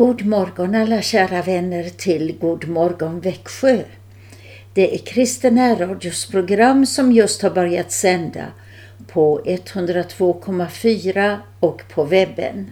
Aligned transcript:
God 0.00 0.26
morgon 0.26 0.74
alla 0.74 1.02
kära 1.02 1.42
vänner 1.42 1.88
till 1.88 2.38
God 2.40 2.68
morgon 2.68 3.20
Växjö. 3.20 3.82
Det 4.74 4.94
är 4.94 4.98
Kristen 4.98 5.78
radios 5.78 6.26
program 6.26 6.86
som 6.86 7.12
just 7.12 7.42
har 7.42 7.50
börjat 7.50 7.92
sända 7.92 8.46
på 9.06 9.40
102,4 9.44 11.36
och 11.60 11.82
på 11.94 12.04
webben. 12.04 12.70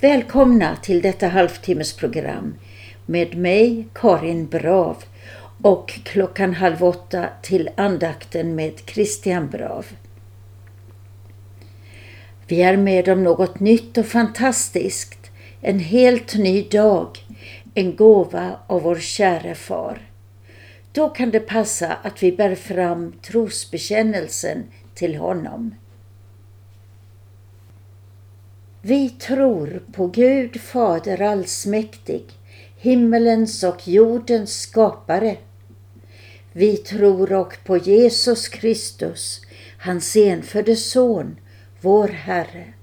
Välkomna 0.00 0.76
till 0.76 1.02
detta 1.02 1.28
halvtimmesprogram 1.28 2.54
med 3.06 3.36
mig 3.36 3.88
Karin 3.94 4.46
Brav 4.46 5.04
och 5.62 6.00
klockan 6.04 6.54
halv 6.54 6.84
åtta 6.84 7.26
till 7.42 7.70
andakten 7.76 8.54
med 8.54 8.72
Christian 8.86 9.48
Brav. 9.48 9.86
Vi 12.46 12.62
är 12.62 12.76
med 12.76 13.08
om 13.08 13.24
något 13.24 13.60
nytt 13.60 13.98
och 13.98 14.06
fantastiskt 14.06 15.25
en 15.66 15.78
helt 15.78 16.36
ny 16.36 16.62
dag, 16.62 17.18
en 17.74 17.96
gåva 17.96 18.60
av 18.66 18.82
vår 18.82 18.96
käre 18.96 19.54
far. 19.54 20.10
Då 20.92 21.08
kan 21.08 21.30
det 21.30 21.40
passa 21.40 21.92
att 21.92 22.22
vi 22.22 22.32
bär 22.32 22.54
fram 22.54 23.12
trosbekännelsen 23.22 24.64
till 24.94 25.16
honom. 25.16 25.74
Vi 28.82 29.10
tror 29.10 29.82
på 29.92 30.06
Gud 30.06 30.60
Fader 30.60 31.22
allsmäktig, 31.22 32.24
himmelens 32.76 33.62
och 33.62 33.88
jordens 33.88 34.60
skapare. 34.60 35.36
Vi 36.52 36.76
tror 36.76 37.32
och 37.32 37.54
på 37.64 37.76
Jesus 37.76 38.48
Kristus, 38.48 39.40
hans 39.78 40.16
enfödde 40.16 40.76
Son, 40.76 41.36
vår 41.80 42.08
Herre 42.08 42.75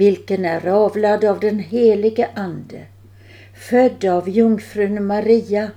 vilken 0.00 0.44
är 0.44 0.66
avlad 0.66 1.24
av 1.24 1.40
den 1.40 1.58
helige 1.58 2.28
Ande, 2.34 2.86
född 3.54 4.04
av 4.04 4.28
jungfrun 4.28 5.06
Maria, 5.06 5.70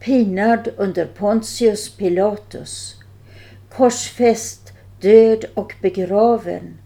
pinad 0.00 0.68
under 0.76 1.06
Pontius 1.06 1.96
Pilatus, 1.96 2.96
korsfäst, 3.68 4.72
död 5.00 5.44
och 5.54 5.74
begraven, 5.82 6.78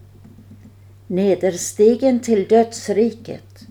nederstigen 1.07 2.21
till 2.21 2.49
dödsriket, 2.49 3.67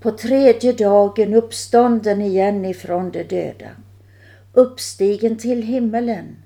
på 0.00 0.10
tredje 0.10 0.72
dagen 0.72 1.34
uppstånden 1.34 2.20
igen 2.20 2.64
ifrån 2.64 3.10
de 3.10 3.22
döda, 3.22 3.70
uppstigen 4.52 5.38
till 5.38 5.62
himmelen, 5.62 6.36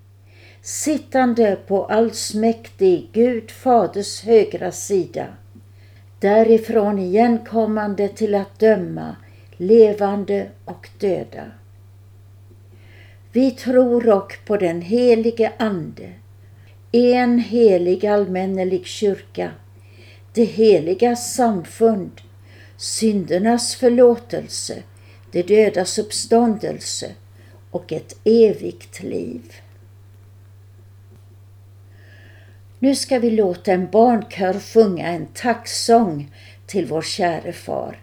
sittande 0.62 1.58
på 1.66 1.84
allsmäktig 1.84 3.08
Gud 3.12 3.50
Faders 3.50 4.22
högra 4.24 4.72
sida, 4.72 5.26
därifrån 6.20 6.98
igenkommande 6.98 8.08
till 8.08 8.34
att 8.34 8.58
döma 8.58 9.16
levande 9.56 10.48
och 10.64 10.88
döda. 10.98 11.50
Vi 13.32 13.50
tror 13.50 14.08
och 14.08 14.32
på 14.46 14.56
den 14.56 14.82
helige 14.82 15.52
Ande, 15.58 16.12
en 16.92 17.38
helig 17.38 18.06
allmännelig 18.06 18.86
kyrka, 18.86 19.50
det 20.32 20.44
heliga 20.44 21.16
samfund, 21.16 22.20
syndernas 22.76 23.74
förlåtelse, 23.74 24.82
det 25.30 25.42
dödas 25.42 25.98
uppståndelse 25.98 27.14
och 27.70 27.92
ett 27.92 28.16
evigt 28.24 29.02
liv. 29.02 29.42
Nu 32.78 32.94
ska 32.94 33.18
vi 33.18 33.30
låta 33.30 33.72
en 33.72 33.90
barnkör 33.90 34.60
sjunga 34.60 35.08
en 35.08 35.26
tacksång 35.26 36.34
till 36.66 36.86
vår 36.86 37.02
käre 37.02 37.52
far. 37.52 37.98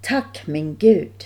Tack 0.00 0.42
min 0.46 0.76
Gud. 0.76 1.24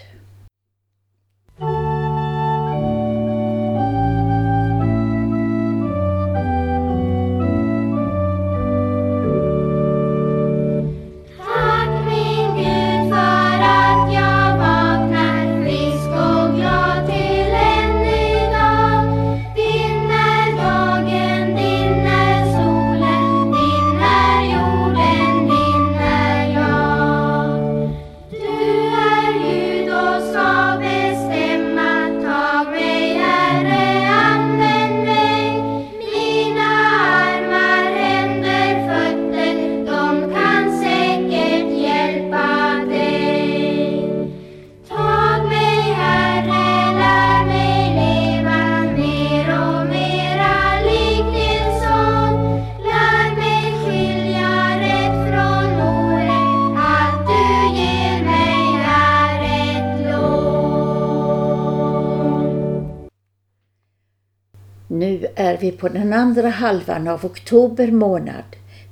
Andra 66.30 66.48
halvan 66.48 67.08
av 67.08 67.24
oktober 67.24 67.90
månad, 67.90 68.44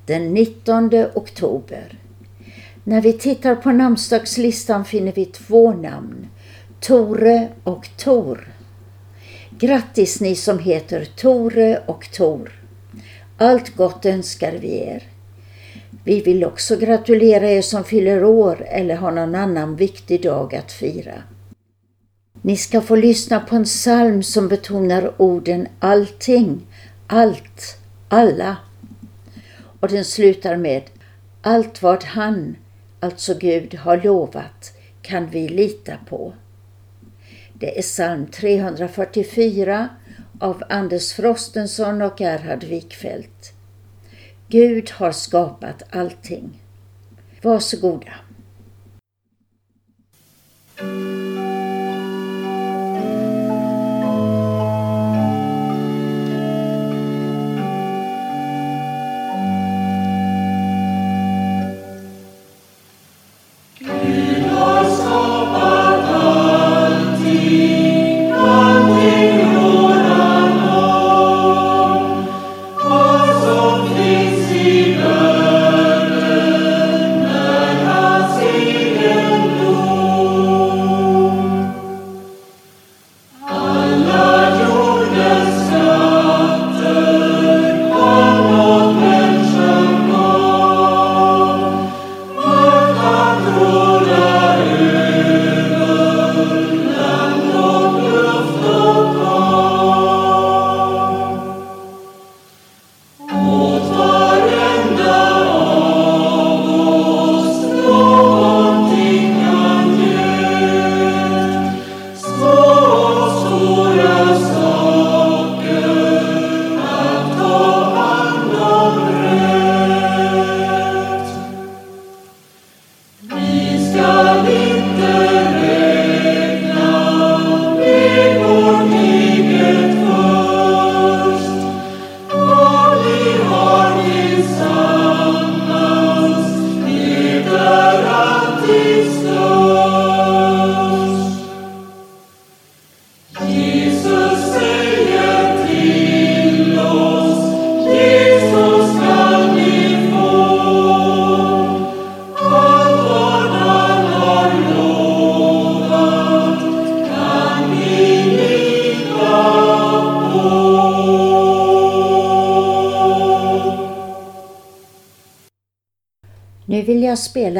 den 0.07 0.35
19 0.35 0.91
oktober. 1.15 1.99
När 2.85 3.01
vi 3.01 3.13
tittar 3.13 3.55
på 3.55 3.73
namnsdagslistan 3.73 4.85
finner 4.85 5.13
vi 5.13 5.25
två 5.25 5.73
namn, 5.73 6.29
Tore 6.81 7.49
och 7.65 7.89
Tor. 7.97 8.53
Grattis 9.59 10.21
ni 10.21 10.35
som 10.35 10.59
heter 10.59 11.05
Tore 11.05 11.83
och 11.87 12.13
Tor. 12.13 12.53
Allt 13.39 13.77
gott 13.77 14.07
önskar 14.07 14.53
vi 14.53 14.79
er. 14.79 15.03
Vi 16.05 16.21
vill 16.21 16.45
också 16.45 16.77
gratulera 16.77 17.51
er 17.51 17.63
som 17.63 17.85
fyller 17.85 18.25
år 18.25 18.67
eller 18.69 18.97
har 18.97 19.13
någon 19.13 19.35
annan 19.35 19.77
viktig 19.77 20.23
dag 20.23 20.55
att 20.55 20.73
fira. 20.73 21.23
Ni 22.43 22.57
ska 22.57 22.81
få 22.81 22.97
lyssna 22.97 23.41
på 23.41 23.57
en 23.57 23.65
psalm 23.65 24.23
som 24.23 24.49
betonar 24.49 25.13
orden 25.17 25.69
allting, 25.79 26.67
allt, 27.09 27.79
alla. 28.09 28.57
Och 29.81 29.89
den 29.89 30.05
slutar 30.05 30.57
med 30.57 30.83
Allt 31.43 31.83
vad 31.83 32.05
han, 32.05 32.57
alltså 33.01 33.35
Gud, 33.35 33.75
har 33.75 33.97
lovat 33.97 34.73
kan 35.03 35.31
vi 35.31 35.49
lita 35.49 35.97
på. 36.09 36.33
Det 37.55 37.79
är 37.79 37.83
psalm 37.83 38.27
344 38.27 39.89
av 40.41 40.63
Anders 40.69 41.13
Frostenson 41.13 42.03
och 42.03 42.21
Gerhard 42.21 42.65
Wikfeldt. 42.65 43.53
Gud 44.49 44.91
har 44.91 45.13
skapat 45.13 45.83
allting. 45.91 46.63
Varsågoda. 47.43 48.15
Mm. 50.81 51.28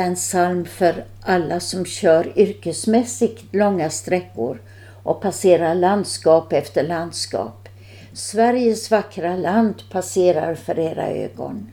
En 0.09 0.15
psalm 0.15 0.65
för 0.65 1.05
alla 1.21 1.61
som 1.61 1.85
kör 1.85 2.39
yrkesmässigt 2.39 3.45
långa 3.55 3.91
sträckor 3.91 4.61
och 5.03 5.21
passerar 5.21 5.75
landskap 5.75 6.53
efter 6.53 6.83
landskap. 6.83 7.69
Sveriges 8.13 8.91
vackra 8.91 9.37
land 9.37 9.75
passerar 9.91 10.55
för 10.55 10.79
era 10.79 11.09
ögon. 11.09 11.73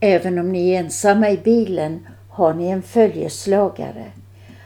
Även 0.00 0.38
om 0.38 0.52
ni 0.52 0.70
är 0.70 0.80
ensamma 0.80 1.30
i 1.30 1.36
bilen 1.36 2.06
har 2.28 2.54
ni 2.54 2.68
en 2.68 2.82
följeslagare. 2.82 4.04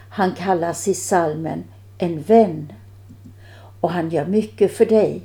Han 0.09 0.33
kallas 0.33 0.89
i 0.89 0.95
salmen 0.95 1.65
en 1.99 2.23
vän 2.23 2.73
och 3.81 3.91
han 3.91 4.11
gör 4.11 4.27
mycket 4.27 4.77
för 4.77 4.87
dig. 4.87 5.23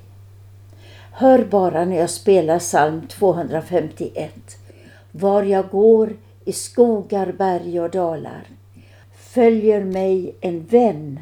Hör 1.12 1.46
bara 1.46 1.86
när 1.86 2.00
jag 2.00 2.10
spelar 2.10 2.60
psalm 2.60 3.08
251. 3.08 4.58
Var 5.12 5.44
jag 5.44 5.70
går 5.70 6.14
i 6.46 6.54
skogar, 6.54 7.32
berg 7.32 7.80
och 7.80 7.90
dalar 7.90 8.48
följer 9.34 9.84
mig 9.84 10.36
en 10.42 10.66
vän. 10.66 11.20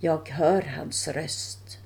Jag 0.00 0.28
hör 0.28 0.62
hans 0.62 1.08
röst. 1.08 1.78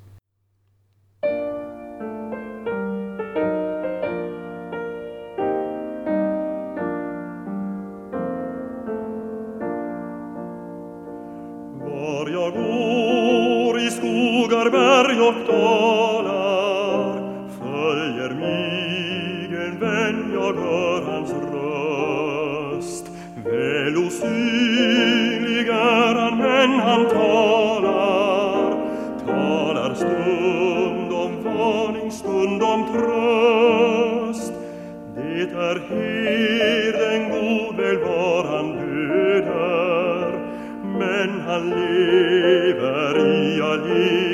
Var 11.81 12.29
jag 12.29 12.53
går 12.53 13.79
i 13.79 13.91
skogar, 13.91 14.71
berg 14.71 15.21
och 15.21 15.47
dalar 15.47 15.80
Väl 24.23 25.69
är 25.69 26.15
han, 26.15 26.39
men 26.39 26.71
han 26.71 27.09
talar, 27.09 28.75
talar 29.27 29.95
stund 29.95 31.13
om 31.13 31.45
varning, 31.45 32.11
stund 32.11 32.63
om 32.63 32.85
tröst. 32.93 34.53
Det 35.15 35.43
är 35.43 35.81
herden 35.91 37.31
god, 37.31 37.77
väl 37.77 37.99
var 37.99 38.45
han 38.45 38.73
död 38.75 39.11
men 40.99 41.41
han 41.41 41.71
lever 41.71 43.19
i 43.19 43.63
all 43.63 43.81
evighet. 43.81 44.30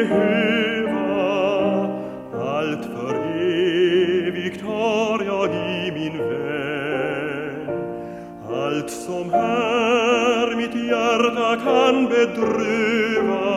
Behöva 0.00 1.00
Allt 2.34 2.84
för 2.84 3.14
evigt 4.26 4.62
har 4.62 5.24
jag 5.24 5.54
i 5.54 5.92
min 5.92 6.18
vän. 6.18 7.68
Allt 8.52 8.90
som 8.90 9.30
här 9.30 10.56
mitt 10.56 10.74
hjärta 10.74 11.56
kan 11.64 12.06
bedröva 12.06 13.50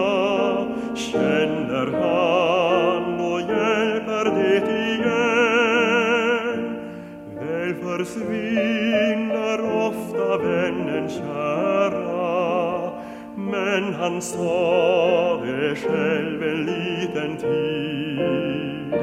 Känner 0.96 1.88
han 2.02 3.20
och 3.32 3.40
hjälper 3.40 4.26
det 4.36 4.58
igen. 4.96 5.16
Väl 7.40 7.74
försvinner 7.76 9.60
ofta 9.88 10.38
vännen 10.38 11.10
kära 11.10 12.34
men 13.36 13.94
han 13.94 14.22
sa 14.22 15.23
det 15.74 15.80
själv 15.80 16.44
en 16.44 16.66
liten 16.66 17.38
tid. 17.38 18.94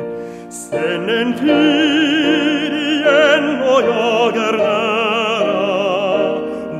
Sen 0.50 1.08
en 1.08 1.34
tid 1.34 2.72
igen 2.72 3.62
och 3.62 3.82
jag 3.82 4.36
är 4.36 4.52
nära. 4.52 5.58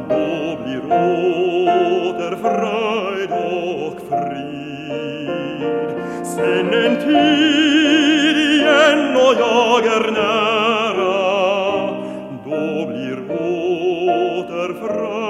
Då 0.09 0.59
blir 0.63 0.81
åter 0.87 2.37
fröjd 2.37 3.31
och 3.31 4.01
frid. 4.09 5.27
Sen 6.27 6.75
en 6.75 6.97
tid 6.97 8.37
igen 8.37 9.17
och 9.17 9.35
jag 9.39 9.87
är 9.87 10.11
nära. 10.11 11.21
Då 12.45 12.87
blir 12.87 13.19
åter 13.31 14.75
fröjd. 14.81 15.30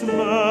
Och 0.00 0.08
i 0.08 0.41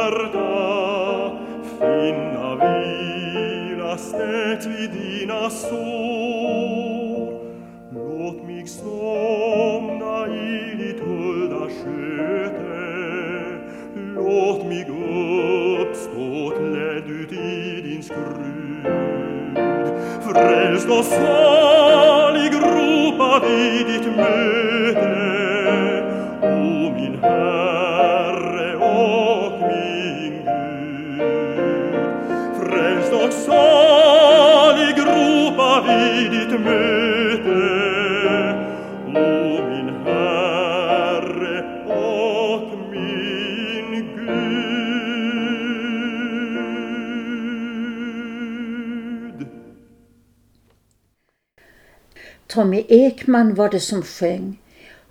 Ekman 52.88 53.54
var 53.56 53.70
det 53.70 53.80
som 53.80 54.02
sjöng 54.02 54.62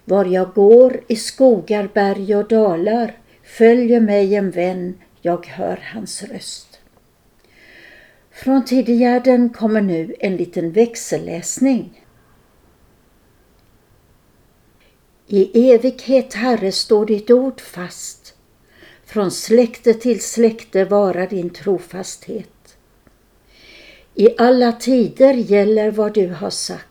Var 0.05 0.25
jag 0.25 0.53
går 0.55 1.01
i 1.09 1.17
skogar, 1.17 1.91
berg 1.95 2.37
och 2.37 2.49
dalar 2.49 3.17
följer 3.43 4.01
mig 4.01 4.35
en 4.35 4.51
vän, 4.51 4.99
jag 5.21 5.47
hör 5.47 5.81
hans 5.93 6.23
röst. 6.23 6.81
Från 8.31 8.65
Tidigärden 8.65 9.51
kommer 9.51 9.81
nu 9.81 10.15
en 10.19 10.37
liten 10.37 10.73
växelläsning. 10.73 12.07
I 15.27 15.73
evighet, 15.73 16.35
Herre, 16.35 16.73
står 16.73 17.07
ditt 17.07 17.31
ord 17.31 17.61
fast. 17.61 18.35
Från 19.05 19.31
släkte 19.31 19.95
till 19.95 20.21
släkte 20.21 20.85
vara 20.85 21.27
din 21.27 21.51
trofasthet. 21.51 22.77
I 24.15 24.29
alla 24.39 24.73
tider 24.73 25.35
gäller 25.35 25.91
vad 25.91 26.15
du 26.15 26.29
har 26.29 26.51
sagt. 26.51 26.90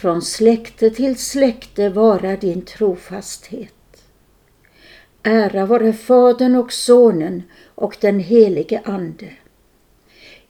Från 0.00 0.22
släkte 0.22 0.90
till 0.90 1.16
släkte 1.16 1.88
vara 1.88 2.36
din 2.36 2.62
trofasthet. 2.62 4.04
Ära 5.22 5.66
vare 5.66 5.92
Fadern 5.92 6.56
och 6.56 6.72
Sonen 6.72 7.42
och 7.74 7.96
den 8.00 8.20
helige 8.20 8.80
Ande. 8.84 9.28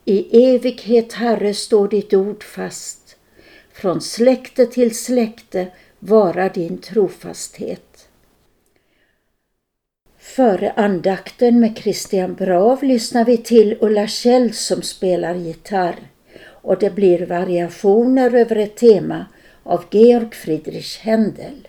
I 0.04 0.46
evighet, 0.54 1.12
Herre, 1.12 1.54
står 1.54 1.88
ditt 1.88 2.14
ord 2.14 2.44
fast. 2.44 3.16
Från 3.72 4.00
släkte 4.00 4.66
till 4.66 4.96
släkte 4.96 5.66
vara 5.98 6.48
din 6.48 6.78
trofasthet. 6.78 8.08
Före 10.18 10.72
andakten 10.72 11.60
med 11.60 11.78
Christian 11.78 12.34
Brav 12.34 12.82
lyssnar 12.82 13.24
vi 13.24 13.36
till 13.36 13.78
Ulla 13.80 14.06
Kjell 14.06 14.52
som 14.52 14.82
spelar 14.82 15.34
gitarr 15.34 15.96
och 16.62 16.78
det 16.78 16.94
blir 16.94 17.26
variationer 17.26 18.34
över 18.34 18.56
ett 18.56 18.76
tema 18.76 19.26
av 19.62 19.84
Georg 19.90 20.34
Friedrich 20.34 20.98
Händel. 20.98 21.68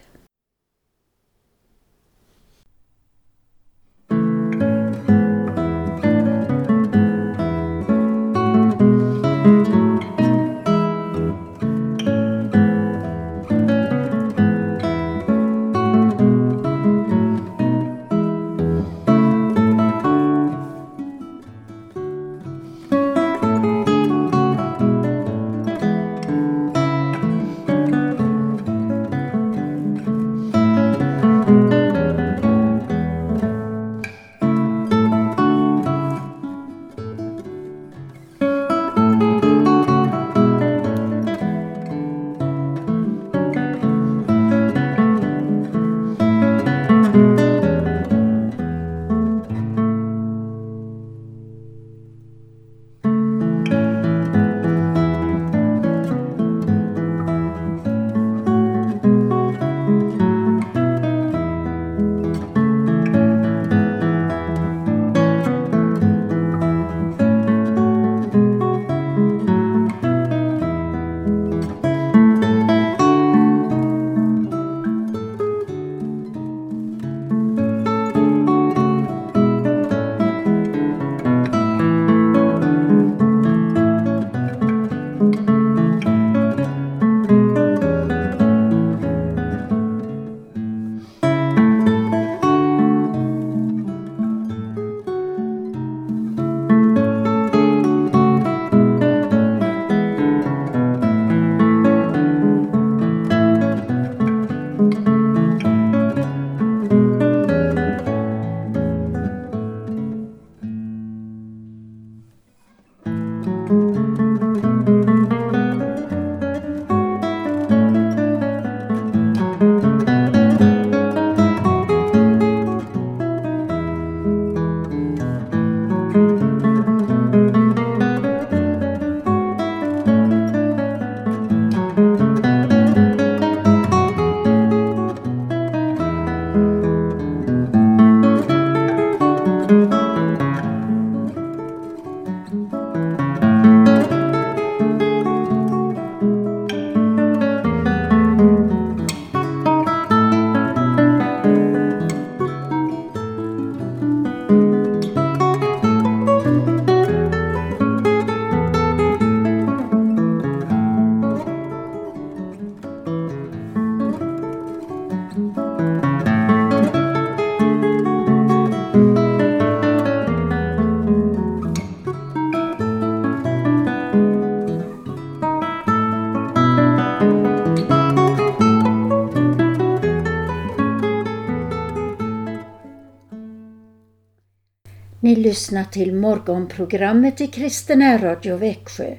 Lyssna 185.41 185.83
lyssnar 185.83 185.83
till 185.83 186.13
morgonprogrammet 186.13 187.41
i 187.41 187.47
Kristen 187.47 188.01
Radio 188.17 188.57
Växjö 188.57 189.15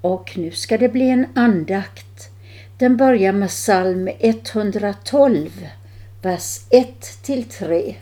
och 0.00 0.32
nu 0.36 0.50
ska 0.50 0.78
det 0.78 0.88
bli 0.88 1.10
en 1.10 1.26
andakt. 1.34 2.30
Den 2.78 2.96
börjar 2.96 3.32
med 3.32 3.48
psalm 3.48 4.10
112, 4.20 5.68
vers 6.22 6.60
1-3. 6.70 7.94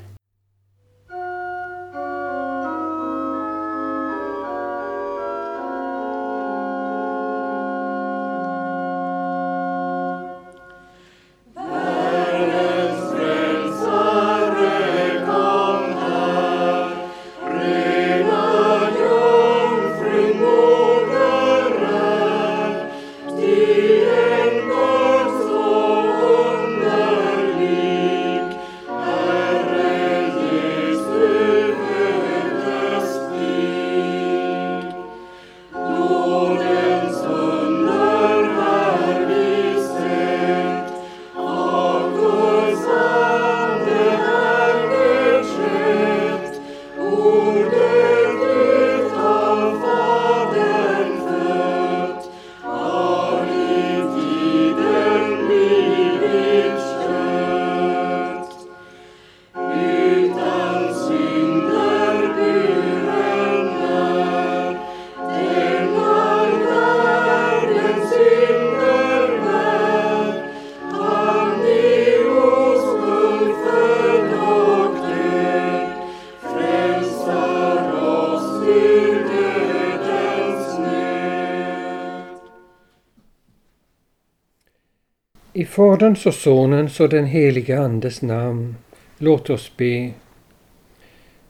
Faderns 86.00 86.26
och 86.26 86.34
Sonens 86.34 87.00
och 87.00 87.08
den 87.08 87.26
helige 87.26 87.80
Andes 87.80 88.22
namn. 88.22 88.76
Låt 89.18 89.50
oss 89.50 89.72
be. 89.76 90.10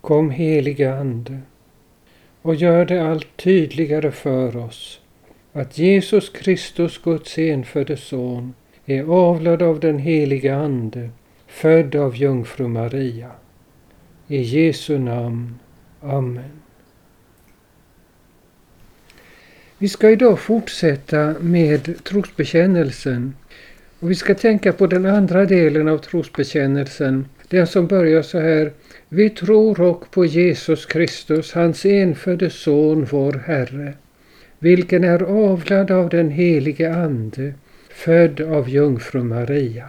Kom 0.00 0.30
helige 0.30 0.94
Ande 0.94 1.40
och 2.42 2.54
gör 2.54 2.84
det 2.84 3.02
allt 3.02 3.36
tydligare 3.36 4.10
för 4.10 4.56
oss 4.56 5.00
att 5.52 5.78
Jesus 5.78 6.28
Kristus, 6.28 6.98
Guds 6.98 7.38
enfödde 7.38 7.96
Son, 7.96 8.54
är 8.86 9.02
avlad 9.02 9.62
av 9.62 9.80
den 9.80 9.98
helige 9.98 10.56
Ande, 10.56 11.10
född 11.46 11.94
av 11.94 12.16
jungfru 12.16 12.68
Maria. 12.68 13.30
I 14.28 14.42
Jesu 14.42 14.98
namn. 14.98 15.58
Amen. 16.00 16.60
Vi 19.78 19.88
ska 19.88 20.10
idag 20.10 20.40
fortsätta 20.40 21.34
med 21.40 22.04
trosbekännelsen 22.04 23.34
och 24.00 24.10
vi 24.10 24.14
ska 24.14 24.34
tänka 24.34 24.72
på 24.72 24.86
den 24.86 25.06
andra 25.06 25.44
delen 25.44 25.88
av 25.88 25.98
trosbekännelsen, 25.98 27.26
den 27.48 27.66
som 27.66 27.86
börjar 27.86 28.22
så 28.22 28.38
här. 28.38 28.72
Vi 29.08 29.30
tror 29.30 29.80
och 29.80 30.10
på 30.10 30.24
Jesus 30.24 30.86
Kristus, 30.86 31.52
hans 31.52 31.86
enfödde 31.86 32.50
Son, 32.50 33.06
vår 33.10 33.32
Herre, 33.32 33.94
vilken 34.58 35.04
är 35.04 35.22
avlad 35.22 35.90
av 35.90 36.08
den 36.08 36.30
helige 36.30 36.94
Ande, 36.94 37.54
född 37.90 38.40
av 38.40 38.68
jungfru 38.68 39.22
Maria. 39.22 39.86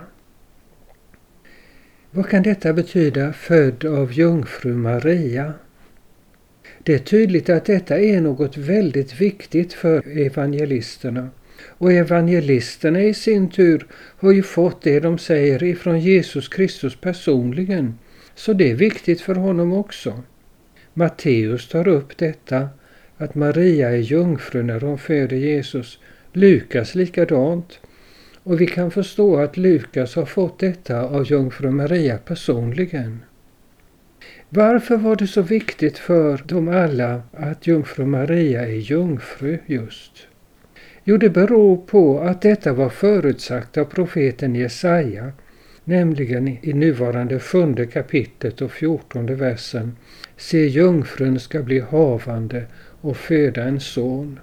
Vad 2.11 2.29
kan 2.29 2.43
detta 2.43 2.73
betyda, 2.73 3.33
född 3.33 3.85
av 3.85 4.13
jungfru 4.13 4.73
Maria? 4.73 5.53
Det 6.83 6.93
är 6.93 6.99
tydligt 6.99 7.49
att 7.49 7.65
detta 7.65 7.99
är 7.99 8.21
något 8.21 8.57
väldigt 8.57 9.21
viktigt 9.21 9.73
för 9.73 10.17
evangelisterna. 10.17 11.29
Och 11.81 11.91
evangelisterna 11.91 13.01
i 13.01 13.13
sin 13.13 13.49
tur 13.49 13.87
har 13.91 14.31
ju 14.31 14.43
fått 14.43 14.81
det 14.81 14.99
de 14.99 15.17
säger 15.17 15.63
ifrån 15.63 15.99
Jesus 15.99 16.47
Kristus 16.47 16.95
personligen. 16.95 17.97
Så 18.35 18.53
det 18.53 18.71
är 18.71 18.75
viktigt 18.75 19.21
för 19.21 19.35
honom 19.35 19.73
också. 19.73 20.21
Matteus 20.93 21.69
tar 21.69 21.87
upp 21.87 22.17
detta, 22.17 22.69
att 23.17 23.35
Maria 23.35 23.89
är 23.89 23.97
jungfru 23.97 24.63
när 24.63 24.79
hon 24.79 24.97
föder 24.97 25.37
Jesus. 25.37 25.99
Lukas 26.33 26.95
likadant. 26.95 27.79
Och 28.43 28.61
vi 28.61 28.67
kan 28.67 28.91
förstå 28.91 29.37
att 29.37 29.57
Lukas 29.57 30.15
har 30.15 30.25
fått 30.25 30.59
detta 30.59 31.01
av 31.01 31.31
jungfru 31.31 31.71
Maria 31.71 32.17
personligen. 32.17 33.19
Varför 34.49 34.97
var 34.97 35.15
det 35.15 35.27
så 35.27 35.41
viktigt 35.41 35.97
för 35.97 36.41
dem 36.45 36.67
alla 36.67 37.21
att 37.33 37.67
jungfru 37.67 38.05
Maria 38.05 38.61
är 38.67 38.91
jungfru 38.91 39.57
just? 39.65 40.27
Jo, 41.03 41.17
det 41.17 41.29
beror 41.29 41.77
på 41.77 42.19
att 42.19 42.41
detta 42.41 42.73
var 42.73 42.89
förutsagt 42.89 43.77
av 43.77 43.85
profeten 43.85 44.55
Jesaja, 44.55 45.31
nämligen 45.83 46.47
i 46.47 46.73
nuvarande 46.73 47.39
sjunde 47.39 47.85
kapitlet 47.85 48.61
och 48.61 48.71
fjortonde 48.71 49.35
versen. 49.35 49.95
Se, 50.37 50.67
jungfrun 50.67 51.39
ska 51.39 51.63
bli 51.63 51.79
havande 51.79 52.63
och 53.01 53.17
föda 53.17 53.63
en 53.63 53.79
son. 53.79 54.39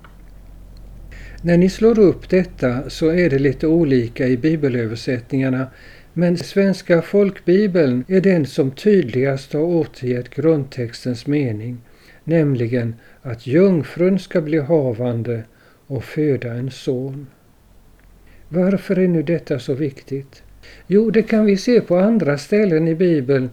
När 1.42 1.56
ni 1.56 1.70
slår 1.70 1.98
upp 1.98 2.28
detta 2.28 2.90
så 2.90 3.08
är 3.08 3.30
det 3.30 3.38
lite 3.38 3.66
olika 3.66 4.26
i 4.26 4.36
bibelöversättningarna 4.36 5.66
men 6.12 6.36
Svenska 6.36 7.02
folkbibeln 7.02 8.04
är 8.08 8.20
den 8.20 8.46
som 8.46 8.70
tydligast 8.70 9.52
har 9.52 9.60
återgett 9.60 10.30
grundtextens 10.30 11.26
mening, 11.26 11.78
nämligen 12.24 12.94
att 13.22 13.46
jungfrun 13.46 14.18
ska 14.18 14.40
bli 14.40 14.58
havande 14.58 15.42
och 15.88 16.04
föda 16.04 16.52
en 16.52 16.70
son. 16.70 17.26
Varför 18.48 18.98
är 18.98 19.08
nu 19.08 19.22
detta 19.22 19.58
så 19.58 19.74
viktigt? 19.74 20.42
Jo, 20.86 21.10
det 21.10 21.22
kan 21.22 21.44
vi 21.44 21.56
se 21.56 21.80
på 21.80 21.96
andra 21.96 22.38
ställen 22.38 22.88
i 22.88 22.94
Bibeln 22.94 23.50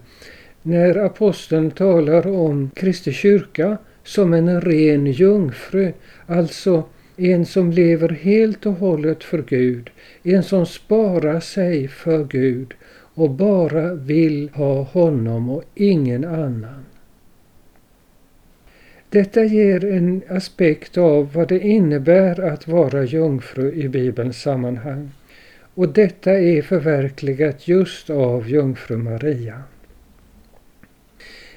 när 0.62 0.96
aposteln 0.96 1.70
talar 1.70 2.26
om 2.26 2.70
Kristi 2.74 3.12
kyrka 3.12 3.78
som 4.04 4.34
en 4.34 4.60
ren 4.60 5.06
jungfru, 5.06 5.92
alltså 6.26 6.84
en 7.16 7.46
som 7.46 7.70
lever 7.70 8.08
helt 8.08 8.66
och 8.66 8.72
hållet 8.72 9.24
för 9.24 9.42
Gud, 9.42 9.90
en 10.22 10.42
som 10.42 10.66
sparar 10.66 11.40
sig 11.40 11.88
för 11.88 12.24
Gud 12.24 12.74
och 13.14 13.30
bara 13.30 13.94
vill 13.94 14.50
ha 14.54 14.82
honom 14.82 15.50
och 15.50 15.62
ingen 15.74 16.24
annan. 16.24 16.84
Detta 19.16 19.44
ger 19.44 19.84
en 19.84 20.22
aspekt 20.28 20.98
av 20.98 21.32
vad 21.32 21.48
det 21.48 21.60
innebär 21.60 22.40
att 22.40 22.68
vara 22.68 23.04
jungfru 23.04 23.72
i 23.72 23.88
Bibelns 23.88 24.42
sammanhang. 24.42 25.10
Och 25.74 25.88
detta 25.88 26.32
är 26.32 26.62
förverkligat 26.62 27.68
just 27.68 28.10
av 28.10 28.48
jungfru 28.48 28.96
Maria. 28.96 29.62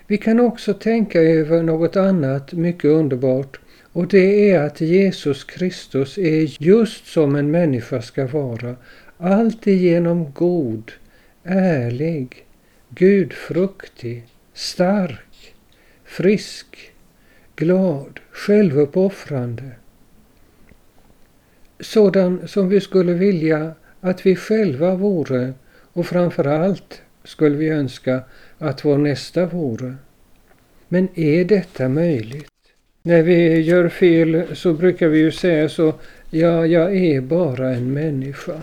Vi 0.08 0.17
kan 0.17 0.39
också 0.39 0.74
tänka 0.74 1.22
över 1.22 1.63
något 1.63 1.95
annat 1.95 2.54
mycket 2.54 2.86
underbart 2.86 3.60
och 3.91 4.08
det 4.08 4.52
är 4.52 4.60
att 4.60 4.82
Jesus 4.82 5.43
Kristus 5.43 6.17
är 6.17 6.63
just 6.63 7.08
som 7.08 7.36
en 7.36 7.52
människa 7.52 8.02
ska 8.02 8.28
vara, 8.28 8.76
alltigenom 9.17 10.32
god, 10.34 10.91
ärlig, 11.43 12.45
gudfruktig, 12.89 14.24
stark, 14.54 15.56
frisk, 16.06 16.91
glad, 17.60 18.19
självuppoffrande. 18.32 19.72
Sådan 21.80 22.48
som 22.48 22.69
vi 22.69 22.82
skulle 22.82 23.13
vilja 23.13 23.74
att 24.02 24.26
vi 24.26 24.36
själva 24.36 24.95
vore 24.95 25.54
och 25.93 26.06
framför 26.06 26.45
allt 26.45 27.02
skulle 27.24 27.58
vi 27.58 27.69
önska 27.69 28.22
att 28.58 28.86
vår 28.86 28.98
nästa 28.98 29.45
vore. 29.45 29.95
Men 30.88 31.08
är 31.15 31.45
detta 31.45 31.89
möjligt? 31.89 32.48
När 33.02 33.24
vi 33.24 33.62
gör 33.62 33.89
fel 33.89 34.43
så 34.54 34.74
brukar 34.74 35.08
vi 35.08 35.19
ju 35.19 35.32
säga 35.32 35.69
så, 35.69 35.93
ja, 36.30 36.65
jag 36.65 36.95
är 36.95 37.22
bara 37.22 37.69
en 37.69 37.93
människa. 37.93 38.62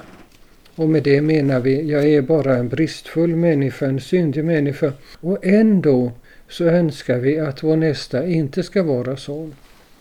Och 0.74 0.88
med 0.88 1.02
det 1.02 1.20
menar 1.20 1.60
vi, 1.60 1.90
jag 1.90 2.04
är 2.04 2.22
bara 2.22 2.56
en 2.56 2.68
bristfull 2.68 3.36
människa, 3.36 3.86
en 3.86 4.00
syndig 4.00 4.44
människa. 4.44 4.92
Och 5.20 5.46
ändå 5.46 6.12
så 6.48 6.64
önskar 6.64 7.18
vi 7.18 7.38
att 7.38 7.62
vår 7.62 7.76
nästa 7.76 8.26
inte 8.26 8.62
ska 8.62 8.82
vara 8.82 9.16
sån. 9.16 9.54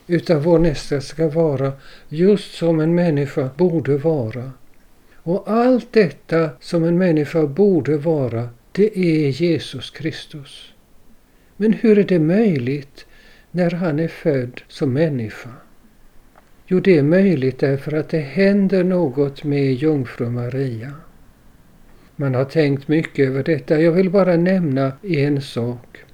Utan 0.07 0.41
vår 0.41 0.59
nästa 0.59 1.01
ska 1.01 1.29
vara 1.29 1.73
just 2.09 2.53
som 2.53 2.79
en 2.79 2.95
människa 2.95 3.49
borde 3.57 3.97
vara. 3.97 4.51
Och 5.15 5.43
allt 5.51 5.93
detta 5.93 6.49
som 6.59 6.83
en 6.83 6.97
människa 6.97 7.47
borde 7.47 7.97
vara, 7.97 8.49
det 8.71 8.99
är 8.99 9.29
Jesus 9.29 9.89
Kristus. 9.91 10.73
Men 11.57 11.73
hur 11.73 11.99
är 11.99 12.03
det 12.03 12.19
möjligt 12.19 13.05
när 13.51 13.71
han 13.71 13.99
är 13.99 14.07
född 14.07 14.61
som 14.67 14.93
människa? 14.93 15.49
Jo, 16.67 16.79
det 16.79 16.97
är 16.97 17.03
möjligt 17.03 17.59
därför 17.59 17.93
att 17.93 18.09
det 18.09 18.19
händer 18.19 18.83
något 18.83 19.43
med 19.43 19.73
jungfru 19.73 20.29
Maria. 20.29 20.91
Man 22.15 22.35
har 22.35 22.45
tänkt 22.45 22.87
mycket 22.87 23.27
över 23.29 23.43
detta. 23.43 23.81
Jag 23.81 23.91
vill 23.91 24.09
bara 24.09 24.37
nämna 24.37 24.91
en 25.01 25.41
sak. 25.41 26.04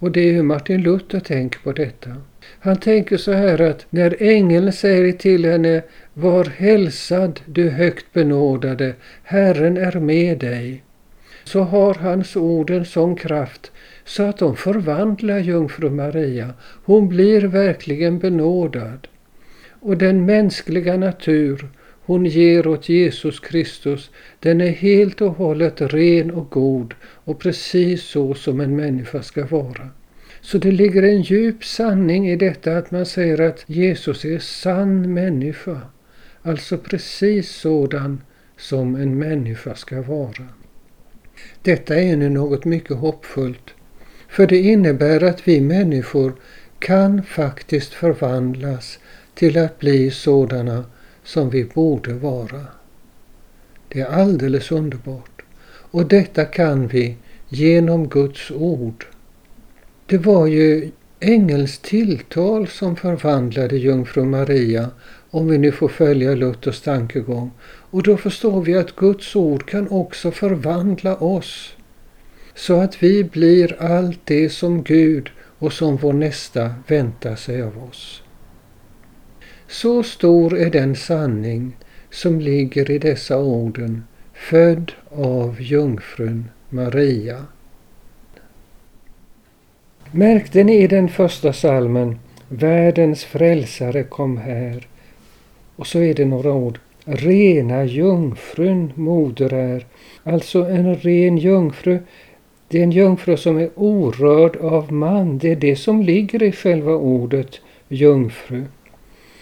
Och 0.00 0.12
det 0.12 0.28
är 0.28 0.32
hur 0.32 0.42
Martin 0.42 0.82
Luther 0.82 1.20
tänker 1.20 1.58
på 1.58 1.72
detta. 1.72 2.10
Han 2.60 2.76
tänker 2.76 3.16
så 3.16 3.32
här 3.32 3.60
att 3.60 3.86
när 3.90 4.16
ängeln 4.22 4.72
säger 4.72 5.12
till 5.12 5.44
henne 5.44 5.82
Var 6.14 6.44
hälsad 6.44 7.40
du 7.46 7.70
högt 7.70 8.12
benådade, 8.12 8.94
Herren 9.22 9.76
är 9.76 10.00
med 10.00 10.38
dig. 10.38 10.82
Så 11.44 11.60
har 11.60 11.94
hans 11.94 12.36
ord 12.36 12.70
en 12.70 12.84
sån 12.84 13.16
kraft 13.16 13.72
så 14.04 14.22
att 14.22 14.38
de 14.38 14.56
förvandlar 14.56 15.38
jungfru 15.38 15.90
Maria. 15.90 16.50
Hon 16.84 17.08
blir 17.08 17.40
verkligen 17.40 18.18
benådad. 18.18 19.08
Och 19.80 19.96
den 19.96 20.26
mänskliga 20.26 20.96
natur 20.96 21.68
hon 22.10 22.26
ger 22.26 22.66
åt 22.66 22.88
Jesus 22.88 23.40
Kristus, 23.40 24.10
den 24.40 24.60
är 24.60 24.70
helt 24.70 25.20
och 25.20 25.32
hållet 25.32 25.80
ren 25.80 26.30
och 26.30 26.50
god 26.50 26.94
och 27.02 27.38
precis 27.38 28.02
så 28.02 28.34
som 28.34 28.60
en 28.60 28.76
människa 28.76 29.22
ska 29.22 29.46
vara. 29.46 29.88
Så 30.40 30.58
det 30.58 30.72
ligger 30.72 31.02
en 31.02 31.22
djup 31.22 31.64
sanning 31.64 32.28
i 32.28 32.36
detta 32.36 32.76
att 32.76 32.90
man 32.90 33.06
säger 33.06 33.40
att 33.40 33.64
Jesus 33.66 34.24
är 34.24 34.38
sann 34.38 35.14
människa. 35.14 35.80
Alltså 36.42 36.78
precis 36.78 37.50
sådan 37.50 38.20
som 38.56 38.94
en 38.94 39.18
människa 39.18 39.74
ska 39.74 40.02
vara. 40.02 40.48
Detta 41.62 41.96
är 41.96 42.16
nu 42.16 42.28
något 42.28 42.64
mycket 42.64 42.96
hoppfullt. 42.96 43.74
För 44.28 44.46
det 44.46 44.58
innebär 44.58 45.24
att 45.24 45.48
vi 45.48 45.60
människor 45.60 46.32
kan 46.78 47.22
faktiskt 47.22 47.94
förvandlas 47.94 48.98
till 49.34 49.58
att 49.58 49.78
bli 49.78 50.10
sådana 50.10 50.84
som 51.32 51.50
vi 51.50 51.64
borde 51.64 52.12
vara. 52.12 52.66
Det 53.88 54.00
är 54.00 54.06
alldeles 54.06 54.72
underbart. 54.72 55.42
Och 55.90 56.06
detta 56.06 56.44
kan 56.44 56.88
vi 56.88 57.16
genom 57.48 58.08
Guds 58.08 58.50
ord. 58.50 59.06
Det 60.06 60.18
var 60.18 60.46
ju 60.46 60.90
ängels 61.20 61.78
tilltal 61.78 62.68
som 62.68 62.96
förvandlade 62.96 63.76
jungfru 63.76 64.24
Maria 64.24 64.90
om 65.30 65.48
vi 65.48 65.58
nu 65.58 65.72
får 65.72 65.88
följa 65.88 66.34
Luthers 66.34 66.80
tankegång. 66.80 67.50
Och 67.90 68.02
då 68.02 68.16
förstår 68.16 68.62
vi 68.62 68.74
att 68.74 68.96
Guds 68.96 69.36
ord 69.36 69.68
kan 69.68 69.88
också 69.88 70.30
förvandla 70.30 71.16
oss 71.16 71.72
så 72.54 72.80
att 72.80 73.02
vi 73.02 73.24
blir 73.24 73.82
allt 73.82 74.20
det 74.24 74.50
som 74.50 74.82
Gud 74.82 75.30
och 75.58 75.72
som 75.72 75.96
vår 75.96 76.12
nästa 76.12 76.74
väntar 76.86 77.36
sig 77.36 77.62
av 77.62 77.84
oss. 77.90 78.22
Så 79.70 80.02
stor 80.02 80.58
är 80.58 80.70
den 80.70 80.96
sanning 80.96 81.76
som 82.10 82.40
ligger 82.40 82.90
i 82.90 82.98
dessa 82.98 83.38
orden, 83.38 84.04
född 84.34 84.92
av 85.08 85.56
jungfrun 85.60 86.50
Maria. 86.68 87.44
Märkte 90.12 90.64
ni 90.64 90.82
i 90.82 90.86
den 90.86 91.08
första 91.08 91.52
salmen 91.52 92.18
Världens 92.48 93.24
frälsare 93.24 94.02
kom 94.02 94.36
här. 94.36 94.86
Och 95.76 95.86
så 95.86 95.98
är 95.98 96.14
det 96.14 96.24
några 96.24 96.52
ord. 96.52 96.78
Rena 97.04 97.84
jungfrun 97.84 98.92
moder 98.94 99.52
är. 99.52 99.86
Alltså 100.22 100.64
en 100.64 100.94
ren 100.94 101.38
jungfru. 101.38 101.98
Det 102.68 102.78
är 102.78 102.82
en 102.82 102.92
jungfru 102.92 103.36
som 103.36 103.58
är 103.58 103.70
orörd 103.74 104.56
av 104.56 104.92
man. 104.92 105.38
Det 105.38 105.52
är 105.52 105.56
det 105.56 105.76
som 105.76 106.02
ligger 106.02 106.42
i 106.42 106.52
själva 106.52 106.92
ordet 106.92 107.60
jungfru. 107.88 108.64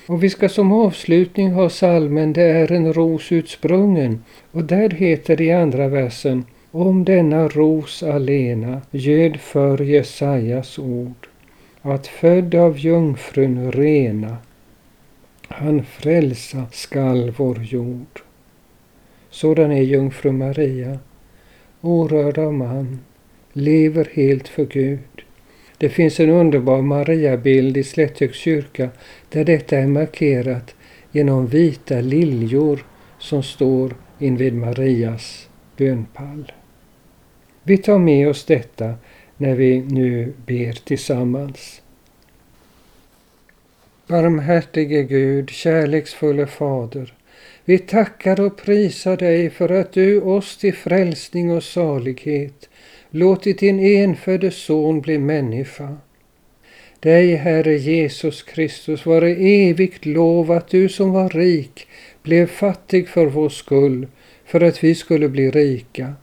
Och 0.08 0.22
vi 0.22 0.30
ska 0.30 0.48
som 0.48 0.72
avslutning 0.72 1.52
ha 1.52 1.68
salmen 1.68 2.32
Det 2.32 2.42
är 2.42 2.72
en 2.72 2.92
ros 2.92 3.32
utsprungen. 3.32 4.24
Och 4.52 4.64
där 4.64 4.90
heter 4.90 5.36
det 5.36 5.44
i 5.44 5.52
andra 5.52 5.88
versen 5.88 6.44
Om 6.70 7.04
denna 7.04 7.48
ros 7.48 8.02
alena 8.02 8.82
göd 8.90 9.36
för 9.40 9.82
Jesajas 9.82 10.78
ord 10.78 11.28
att 11.82 12.06
född 12.06 12.54
av 12.54 12.78
jungfrun 12.78 13.72
rena 13.72 14.36
han 15.48 15.84
frälsa 15.84 16.66
skall 16.72 17.30
vår 17.30 17.62
jord. 17.62 18.22
Sådan 19.30 19.72
är 19.72 19.82
jungfru 19.82 20.32
Maria, 20.32 20.98
orörd 21.80 22.38
av 22.38 22.54
man, 22.54 23.00
lever 23.52 24.08
helt 24.12 24.48
för 24.48 24.64
Gud. 24.64 25.22
Det 25.78 25.88
finns 25.88 26.20
en 26.20 26.30
underbar 26.30 26.82
Mariabild 26.82 27.76
i 27.76 27.84
Slätthögs 27.84 28.36
kyrka 28.36 28.88
där 29.28 29.44
detta 29.44 29.78
är 29.78 29.86
markerat 29.86 30.74
genom 31.12 31.46
vita 31.46 32.00
liljor 32.00 32.86
som 33.18 33.42
står 33.42 33.94
invid 34.18 34.54
Marias 34.54 35.48
bönpall. 35.76 36.52
Vi 37.62 37.78
tar 37.78 37.98
med 37.98 38.28
oss 38.28 38.44
detta 38.44 38.94
när 39.36 39.54
vi 39.54 39.80
nu 39.80 40.32
ber 40.46 40.72
tillsammans. 40.72 41.82
Barmhärtige 44.06 45.02
Gud, 45.02 45.50
kärleksfulle 45.50 46.46
Fader, 46.46 47.14
vi 47.64 47.78
tackar 47.78 48.40
och 48.40 48.56
prisar 48.56 49.16
dig 49.16 49.50
för 49.50 49.68
att 49.68 49.92
du 49.92 50.20
oss 50.20 50.56
till 50.56 50.74
frälsning 50.74 51.50
och 51.52 51.62
salighet 51.62 52.67
låtit 53.10 53.58
din 53.58 53.80
enfödde 53.80 54.50
son 54.50 55.00
bli 55.00 55.18
människa. 55.18 55.96
Dig, 57.00 57.34
Herre 57.34 57.76
Jesus 57.76 58.42
Kristus, 58.42 59.06
vare 59.06 59.30
evigt 59.36 60.06
lov 60.06 60.52
att 60.52 60.68
du 60.68 60.88
som 60.88 61.12
var 61.12 61.28
rik 61.28 61.86
blev 62.22 62.46
fattig 62.46 63.08
för 63.08 63.26
vår 63.26 63.48
skull, 63.48 64.06
för 64.44 64.60
att 64.60 64.84
vi 64.84 64.94
skulle 64.94 65.28
bli 65.28 65.50
rika. 65.50 66.14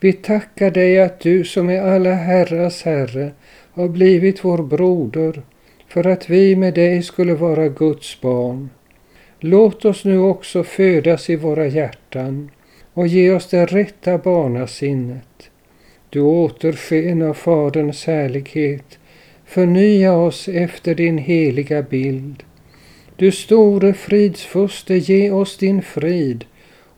Vi 0.00 0.12
tackar 0.12 0.70
dig 0.70 1.00
att 1.00 1.20
du 1.20 1.44
som 1.44 1.70
är 1.70 1.80
alla 1.80 2.14
herrars 2.14 2.82
Herre 2.82 3.32
har 3.72 3.88
blivit 3.88 4.44
vår 4.44 4.62
broder 4.62 5.42
för 5.88 6.06
att 6.06 6.30
vi 6.30 6.56
med 6.56 6.74
dig 6.74 7.02
skulle 7.02 7.34
vara 7.34 7.68
Guds 7.68 8.20
barn. 8.20 8.70
Låt 9.40 9.84
oss 9.84 10.04
nu 10.04 10.18
också 10.18 10.64
födas 10.64 11.30
i 11.30 11.36
våra 11.36 11.66
hjärtan 11.66 12.50
och 12.94 13.06
ge 13.06 13.32
oss 13.32 13.50
det 13.50 13.66
rätta 13.66 14.18
barnasinnet. 14.18 15.49
Du 16.10 16.20
återsken 16.20 17.22
av 17.22 17.34
Faderns 17.34 18.06
härlighet, 18.06 18.98
förnya 19.44 20.12
oss 20.12 20.48
efter 20.48 20.94
din 20.94 21.18
heliga 21.18 21.82
bild. 21.82 22.42
Du 23.16 23.32
store 23.32 23.94
fridsfurste, 23.94 24.94
ge 24.94 25.30
oss 25.30 25.56
din 25.56 25.82
frid 25.82 26.44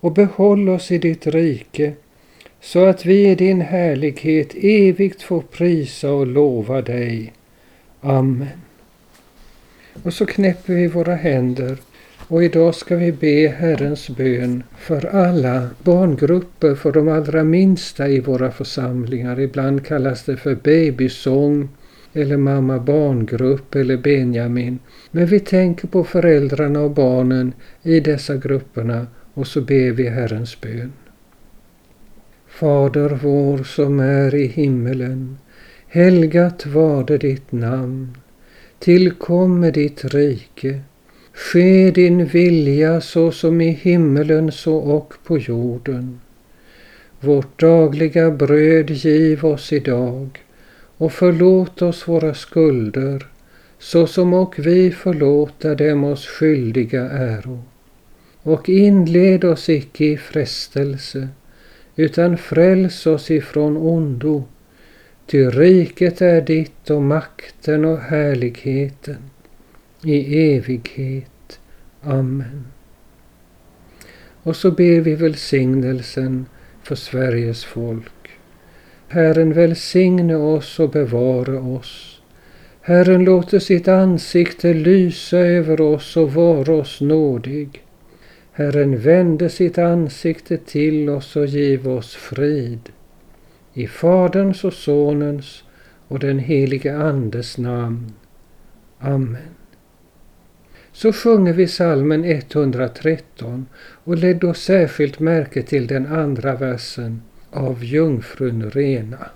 och 0.01 0.12
behåll 0.12 0.68
oss 0.68 0.90
i 0.90 0.98
ditt 0.98 1.27
rike 1.27 1.92
så 2.61 2.85
att 2.85 3.07
vi 3.07 3.31
i 3.31 3.35
din 3.35 3.61
härlighet 3.61 4.55
evigt 4.55 5.22
får 5.22 5.40
prisa 5.40 6.12
och 6.12 6.27
lova 6.27 6.83
dig. 6.83 7.33
Amen. 8.01 8.48
Och 10.03 10.14
så 10.14 10.27
knäpper 10.27 10.75
vi 10.75 10.87
våra 10.87 11.14
händer 11.14 11.77
och 12.33 12.45
idag 12.45 12.75
ska 12.75 12.97
vi 12.97 13.12
be 13.12 13.49
Herrens 13.49 14.11
bön 14.11 14.62
för 14.79 15.07
alla 15.07 15.71
barngrupper, 15.83 16.75
för 16.75 16.92
de 16.92 17.09
allra 17.09 17.45
minsta 17.45 18.09
i 18.09 18.21
våra 18.21 18.51
församlingar. 18.51 19.40
Ibland 19.40 19.87
kallas 19.87 20.25
det 20.25 20.37
för 20.37 20.55
babysång 20.55 21.68
eller 22.12 22.37
mamma 22.37 22.79
barngrupp 22.79 23.75
eller 23.75 23.97
Benjamin. 23.97 24.79
Men 25.11 25.27
vi 25.27 25.40
tänker 25.40 25.88
på 25.88 26.05
föräldrarna 26.05 26.81
och 26.81 26.90
barnen 26.90 27.53
i 27.83 28.01
dessa 28.01 28.37
grupperna 28.37 29.07
och 29.35 29.47
så 29.47 29.61
ber 29.61 29.90
vi 29.90 30.09
Herrens 30.09 30.61
bön. 30.61 30.92
Fader 32.49 33.18
vår 33.23 33.59
som 33.59 34.01
är 34.01 34.35
i 34.35 34.47
himmelen. 34.47 35.38
Helgat 35.87 36.66
varde 36.66 37.18
ditt 37.18 37.53
namn. 37.53 38.16
Tillkomme 38.79 39.71
ditt 39.71 40.05
rike. 40.05 40.81
Ske 41.35 41.90
din 41.90 42.25
vilja 42.25 43.01
så 43.01 43.33
som 43.33 43.61
i 43.61 43.71
himmelen 43.71 44.53
så 44.53 44.77
och 44.77 45.14
på 45.25 45.38
jorden. 45.38 46.21
Vårt 47.21 47.61
dagliga 47.61 48.31
bröd 48.31 48.90
giv 48.90 49.45
oss 49.45 49.73
idag 49.73 50.45
och 50.97 51.12
förlåt 51.12 51.83
oss 51.83 52.09
våra 52.09 52.35
skulder 52.35 53.27
så 53.79 54.07
som 54.07 54.35
och 54.35 54.55
vi 54.59 54.90
förlåta 54.90 55.75
dem 55.75 56.05
oss 56.05 56.27
skyldiga 56.27 57.11
äro. 57.11 57.62
Och 58.42 58.68
inled 58.68 59.45
oss 59.45 59.68
icke 59.68 60.05
i 60.05 60.16
frestelse 60.16 61.29
utan 61.97 62.38
fräls 62.38 63.07
oss 63.07 63.31
ifrån 63.31 63.77
ondo. 63.77 64.45
Ty 65.27 65.47
riket 65.47 66.21
är 66.21 66.40
ditt 66.40 66.90
och 66.90 67.03
makten 67.03 67.85
och 67.85 67.99
härligheten 67.99 69.32
i 70.05 70.55
evighet. 70.55 71.61
Amen. 72.03 72.67
Och 74.43 74.57
så 74.57 74.71
ber 74.71 75.01
vi 75.01 75.15
välsignelsen 75.15 76.47
för 76.83 76.95
Sveriges 76.95 77.65
folk. 77.65 78.31
Herren 79.09 79.53
välsigne 79.53 80.35
oss 80.35 80.81
och 80.81 80.91
bevara 80.91 81.61
oss. 81.61 82.21
Herren 82.81 83.25
låter 83.25 83.59
sitt 83.59 83.88
ansikte 83.88 84.75
lysa 84.75 85.38
över 85.38 85.81
oss 85.81 86.17
och 86.17 86.33
vara 86.33 86.73
oss 86.75 87.01
nådig. 87.01 87.85
Herren 88.53 88.99
vände 88.99 89.49
sitt 89.49 89.79
ansikte 89.79 90.57
till 90.57 91.09
oss 91.09 91.37
och 91.37 91.47
giv 91.47 91.88
oss 91.88 92.15
frid. 92.15 92.88
I 93.75 93.87
Faderns 93.87 94.65
och 94.65 94.73
Sonens 94.73 95.65
och 96.09 96.19
den 96.19 96.38
helige 96.38 96.97
Andes 96.97 97.59
namn. 97.59 98.12
Amen. 98.99 99.62
Så 100.92 101.12
sjunger 101.12 101.52
vi 101.52 101.68
salmen 101.68 102.24
113 102.24 103.66
och 104.05 104.16
lägg 104.16 104.40
då 104.40 104.55
särskilt 104.55 105.20
märke 105.20 105.62
till 105.62 105.87
den 105.87 106.07
andra 106.07 106.55
versen 106.55 107.22
av 107.50 107.85
Jungfrun 107.85 108.70
Rena. 108.70 109.26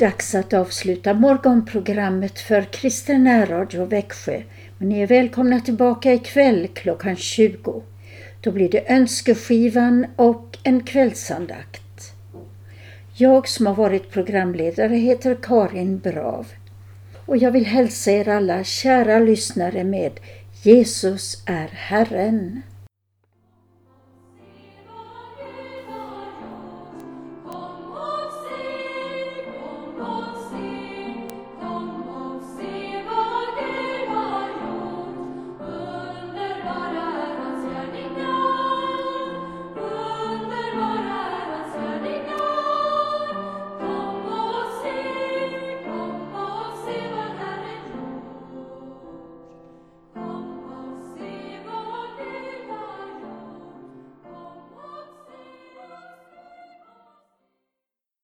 Dags 0.00 0.34
att 0.34 0.52
avsluta 0.52 1.14
morgonprogrammet 1.14 2.38
för 2.38 2.62
Kristen 2.62 3.24
närradio 3.24 3.84
Växjö. 3.84 4.42
Men 4.78 4.88
ni 4.88 5.00
är 5.00 5.06
välkomna 5.06 5.60
tillbaka 5.60 6.12
ikväll 6.12 6.68
klockan 6.74 7.16
20. 7.16 7.82
Då 8.40 8.50
blir 8.50 8.68
det 8.68 8.92
önskeskivan 8.92 10.06
och 10.16 10.58
en 10.62 10.82
kvällsandakt. 10.82 12.12
Jag 13.14 13.48
som 13.48 13.66
har 13.66 13.74
varit 13.74 14.10
programledare 14.10 14.96
heter 14.96 15.38
Karin 15.42 15.98
Brav. 15.98 16.46
Och 17.26 17.36
jag 17.36 17.50
vill 17.50 17.66
hälsa 17.66 18.10
er 18.10 18.28
alla 18.28 18.64
kära 18.64 19.18
lyssnare 19.18 19.84
med 19.84 20.12
Jesus 20.62 21.42
är 21.46 21.68
Herren. 21.72 22.62